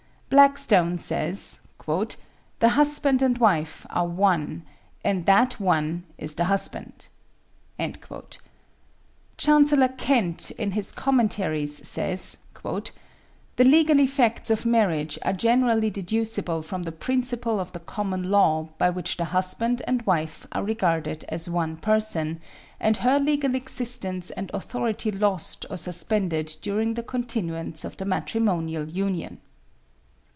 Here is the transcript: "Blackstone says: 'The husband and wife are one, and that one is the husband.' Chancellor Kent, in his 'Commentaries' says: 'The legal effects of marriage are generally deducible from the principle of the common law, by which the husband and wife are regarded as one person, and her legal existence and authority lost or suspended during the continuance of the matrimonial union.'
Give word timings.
"Blackstone 0.33 0.97
says: 0.97 1.59
'The 1.85 2.69
husband 2.69 3.21
and 3.21 3.37
wife 3.37 3.85
are 3.89 4.07
one, 4.07 4.63
and 5.03 5.25
that 5.25 5.59
one 5.59 6.05
is 6.17 6.35
the 6.35 6.45
husband.' 6.45 7.09
Chancellor 9.37 9.89
Kent, 9.89 10.51
in 10.51 10.71
his 10.71 10.93
'Commentaries' 10.93 11.85
says: 11.85 12.37
'The 12.53 12.93
legal 13.65 13.99
effects 13.99 14.49
of 14.49 14.65
marriage 14.65 15.19
are 15.23 15.33
generally 15.33 15.89
deducible 15.89 16.61
from 16.61 16.83
the 16.83 16.93
principle 16.93 17.59
of 17.59 17.73
the 17.73 17.81
common 17.81 18.31
law, 18.31 18.69
by 18.77 18.89
which 18.89 19.17
the 19.17 19.25
husband 19.25 19.81
and 19.85 20.01
wife 20.05 20.47
are 20.53 20.63
regarded 20.63 21.25
as 21.27 21.49
one 21.49 21.75
person, 21.75 22.39
and 22.79 22.95
her 22.95 23.19
legal 23.19 23.53
existence 23.53 24.31
and 24.31 24.49
authority 24.53 25.11
lost 25.11 25.65
or 25.69 25.75
suspended 25.75 26.55
during 26.61 26.93
the 26.93 27.03
continuance 27.03 27.83
of 27.83 27.97
the 27.97 28.05
matrimonial 28.05 28.89
union.' 28.89 29.37